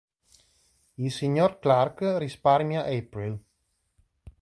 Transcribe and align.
Il 0.95 1.11
signor 1.11 1.59
Clark 1.59 2.15
risparmia 2.17 2.85
April. 2.85 3.39